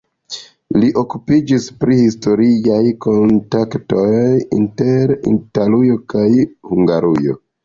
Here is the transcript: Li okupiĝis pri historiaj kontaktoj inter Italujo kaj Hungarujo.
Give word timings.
Li 0.83 0.87
okupiĝis 1.01 1.67
pri 1.83 1.97
historiaj 1.99 2.79
kontaktoj 3.07 4.07
inter 4.61 5.15
Italujo 5.35 6.01
kaj 6.17 6.27
Hungarujo. 6.73 7.39